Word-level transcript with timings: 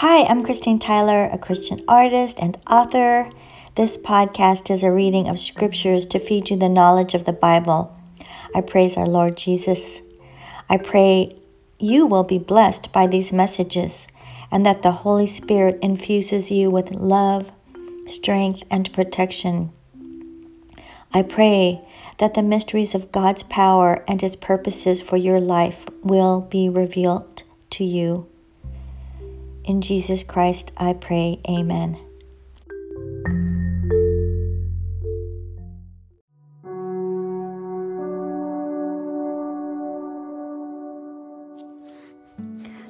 Hi, 0.00 0.22
I'm 0.26 0.44
Christine 0.44 0.78
Tyler, 0.78 1.24
a 1.24 1.38
Christian 1.38 1.82
artist 1.88 2.38
and 2.40 2.56
author. 2.70 3.32
This 3.74 3.96
podcast 3.96 4.70
is 4.70 4.84
a 4.84 4.92
reading 4.92 5.26
of 5.26 5.40
scriptures 5.40 6.06
to 6.06 6.20
feed 6.20 6.50
you 6.50 6.56
the 6.56 6.68
knowledge 6.68 7.14
of 7.14 7.24
the 7.24 7.32
Bible. 7.32 7.98
I 8.54 8.60
praise 8.60 8.96
our 8.96 9.08
Lord 9.08 9.36
Jesus. 9.36 10.02
I 10.70 10.76
pray 10.76 11.36
you 11.80 12.06
will 12.06 12.22
be 12.22 12.38
blessed 12.38 12.92
by 12.92 13.08
these 13.08 13.32
messages 13.32 14.06
and 14.52 14.64
that 14.64 14.82
the 14.82 15.02
Holy 15.02 15.26
Spirit 15.26 15.80
infuses 15.82 16.48
you 16.48 16.70
with 16.70 16.92
love, 16.92 17.50
strength, 18.06 18.62
and 18.70 18.92
protection. 18.92 19.72
I 21.12 21.22
pray 21.22 21.84
that 22.18 22.34
the 22.34 22.42
mysteries 22.44 22.94
of 22.94 23.10
God's 23.10 23.42
power 23.42 24.04
and 24.06 24.20
His 24.20 24.36
purposes 24.36 25.02
for 25.02 25.16
your 25.16 25.40
life 25.40 25.88
will 26.04 26.40
be 26.40 26.68
revealed 26.68 27.42
to 27.70 27.82
you. 27.82 28.28
In 29.68 29.82
Jesus 29.82 30.22
Christ, 30.22 30.72
I 30.78 30.94
pray. 30.94 31.42
Amen. 31.46 31.98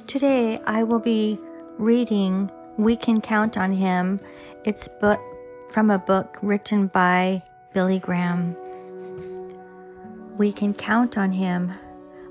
Today, 0.06 0.60
I 0.68 0.84
will 0.84 1.00
be 1.00 1.36
reading 1.78 2.48
We 2.76 2.94
Can 2.94 3.20
Count 3.20 3.58
on 3.58 3.72
Him. 3.72 4.20
It's 4.64 4.86
book, 4.86 5.18
from 5.72 5.90
a 5.90 5.98
book 5.98 6.38
written 6.42 6.86
by 6.86 7.42
Billy 7.74 7.98
Graham. 7.98 8.56
We 10.36 10.52
can 10.52 10.74
count 10.74 11.18
on 11.18 11.32
Him. 11.32 11.72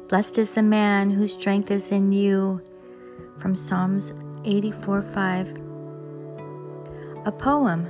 Blessed 0.07 0.37
is 0.37 0.53
the 0.53 0.63
man 0.63 1.11
whose 1.11 1.33
strength 1.33 1.69
is 1.69 1.91
in 1.91 2.13
you. 2.13 2.61
From 3.37 3.53
Psalms 3.53 4.13
84 4.47 5.01
5. 5.01 5.59
A 7.25 7.31
poem. 7.33 7.89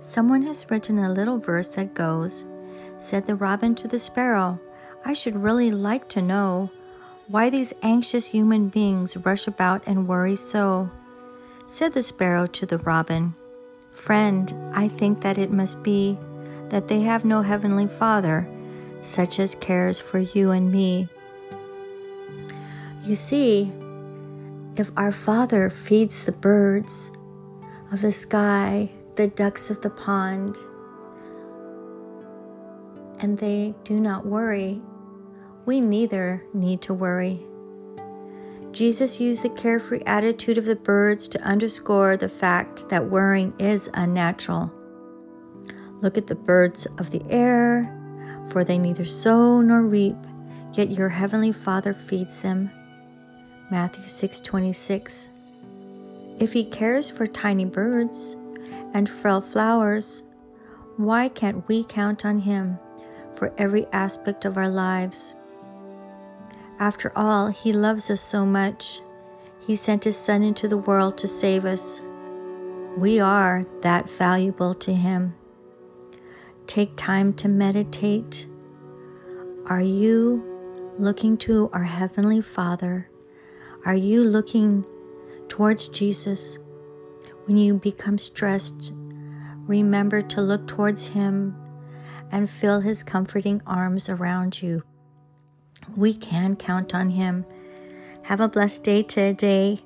Someone 0.00 0.40
has 0.40 0.64
written 0.70 0.98
a 0.98 1.12
little 1.12 1.36
verse 1.36 1.68
that 1.74 1.92
goes 1.92 2.46
Said 2.96 3.26
the 3.26 3.36
robin 3.36 3.74
to 3.74 3.86
the 3.86 3.98
sparrow, 3.98 4.58
I 5.04 5.12
should 5.12 5.36
really 5.36 5.70
like 5.70 6.08
to 6.10 6.22
know 6.22 6.70
why 7.28 7.50
these 7.50 7.74
anxious 7.82 8.30
human 8.30 8.70
beings 8.70 9.18
rush 9.18 9.46
about 9.46 9.86
and 9.86 10.08
worry 10.08 10.34
so. 10.34 10.90
Said 11.66 11.92
the 11.92 12.02
sparrow 12.02 12.46
to 12.46 12.64
the 12.64 12.78
robin, 12.78 13.34
Friend, 13.90 14.72
I 14.72 14.88
think 14.88 15.20
that 15.20 15.36
it 15.36 15.52
must 15.52 15.82
be 15.82 16.16
that 16.70 16.88
they 16.88 17.02
have 17.02 17.26
no 17.26 17.42
heavenly 17.42 17.86
Father, 17.86 18.48
such 19.02 19.38
as 19.38 19.54
cares 19.56 20.00
for 20.00 20.20
you 20.20 20.52
and 20.52 20.72
me. 20.72 21.08
You 23.04 23.14
see, 23.14 23.70
if 24.76 24.90
our 24.96 25.12
Father 25.12 25.68
feeds 25.68 26.24
the 26.24 26.32
birds 26.32 27.12
of 27.90 28.00
the 28.00 28.12
sky, 28.12 28.90
the 29.16 29.28
ducks 29.28 29.70
of 29.70 29.80
the 29.82 29.90
pond, 29.90 30.56
and 33.20 33.38
they 33.38 33.74
do 33.84 34.00
not 34.00 34.24
worry, 34.24 34.80
we 35.66 35.80
neither 35.80 36.44
need 36.54 36.80
to 36.82 36.94
worry. 36.94 37.44
Jesus 38.72 39.20
used 39.20 39.44
the 39.44 39.50
carefree 39.50 40.02
attitude 40.06 40.56
of 40.56 40.64
the 40.64 40.76
birds 40.76 41.28
to 41.28 41.42
underscore 41.42 42.16
the 42.16 42.28
fact 42.28 42.88
that 42.88 43.10
worrying 43.10 43.52
is 43.58 43.90
unnatural. 43.92 44.72
Look 46.00 46.16
at 46.16 46.26
the 46.26 46.34
birds 46.34 46.86
of 46.98 47.10
the 47.10 47.22
air, 47.28 47.94
for 48.48 48.64
they 48.64 48.78
neither 48.78 49.04
sow 49.04 49.60
nor 49.60 49.82
reap, 49.82 50.16
yet 50.72 50.90
your 50.90 51.10
heavenly 51.10 51.52
Father 51.52 51.92
feeds 51.92 52.40
them. 52.40 52.70
Matthew 53.72 54.04
6:26. 54.04 55.30
If 56.38 56.52
he 56.52 56.62
cares 56.62 57.08
for 57.08 57.26
tiny 57.26 57.64
birds 57.64 58.36
and 58.92 59.08
frail 59.08 59.40
flowers, 59.40 60.24
why 60.98 61.30
can't 61.30 61.66
we 61.68 61.82
count 61.82 62.26
on 62.26 62.40
him 62.40 62.78
for 63.34 63.50
every 63.56 63.86
aspect 63.90 64.44
of 64.44 64.58
our 64.58 64.68
lives? 64.68 65.34
After 66.78 67.12
all, 67.16 67.46
He 67.46 67.72
loves 67.72 68.10
us 68.10 68.20
so 68.20 68.44
much. 68.44 69.00
He 69.66 69.74
sent 69.74 70.04
His 70.04 70.18
Son 70.18 70.42
into 70.42 70.68
the 70.68 70.76
world 70.76 71.16
to 71.18 71.26
save 71.26 71.64
us. 71.64 72.02
We 72.98 73.20
are 73.20 73.64
that 73.80 74.10
valuable 74.10 74.74
to 74.74 74.92
Him. 74.92 75.34
Take 76.66 76.94
time 76.96 77.32
to 77.34 77.48
meditate. 77.48 78.46
Are 79.64 79.80
you 79.80 80.44
looking 80.98 81.38
to 81.38 81.70
our 81.72 81.84
Heavenly 81.84 82.42
Father? 82.42 83.08
Are 83.84 83.94
you 83.94 84.22
looking 84.24 84.84
towards 85.48 85.88
Jesus? 85.88 86.58
When 87.46 87.56
you 87.56 87.74
become 87.74 88.18
stressed, 88.18 88.92
remember 89.66 90.22
to 90.22 90.40
look 90.40 90.68
towards 90.68 91.08
Him 91.08 91.56
and 92.30 92.48
feel 92.48 92.80
His 92.80 93.02
comforting 93.02 93.60
arms 93.66 94.08
around 94.08 94.62
you 94.62 94.84
we 95.96 96.14
can 96.14 96.56
count 96.56 96.94
on 96.94 97.10
Him. 97.10 97.44
Have 98.24 98.40
a 98.40 98.48
blessed 98.48 98.82
day 98.82 99.02
today. 99.02 99.80